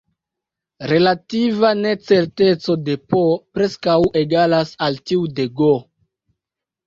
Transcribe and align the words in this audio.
Relativa 0.91 1.69
necerteco 1.81 2.75
de 2.87 2.95
"P" 3.13 3.21
preskaŭ 3.57 3.99
egalas 4.23 4.71
al 4.87 4.97
tiu 5.11 5.27
de 5.41 5.45
"G". 5.61 5.69